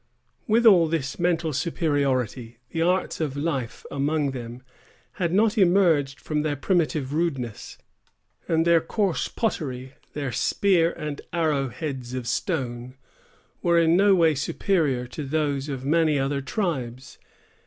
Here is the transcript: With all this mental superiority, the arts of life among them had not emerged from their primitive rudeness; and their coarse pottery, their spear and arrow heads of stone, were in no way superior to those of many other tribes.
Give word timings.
With 0.47 0.65
all 0.65 0.87
this 0.87 1.19
mental 1.19 1.53
superiority, 1.53 2.57
the 2.71 2.81
arts 2.81 3.21
of 3.21 3.37
life 3.37 3.85
among 3.91 4.31
them 4.31 4.63
had 5.21 5.31
not 5.31 5.59
emerged 5.59 6.19
from 6.19 6.41
their 6.41 6.55
primitive 6.55 7.13
rudeness; 7.13 7.77
and 8.47 8.65
their 8.65 8.81
coarse 8.81 9.27
pottery, 9.27 9.93
their 10.13 10.31
spear 10.31 10.91
and 10.93 11.21
arrow 11.31 11.69
heads 11.69 12.15
of 12.15 12.25
stone, 12.27 12.95
were 13.61 13.77
in 13.77 13.95
no 13.95 14.15
way 14.15 14.33
superior 14.33 15.05
to 15.05 15.23
those 15.23 15.69
of 15.69 15.85
many 15.85 16.17
other 16.17 16.41
tribes. 16.41 17.19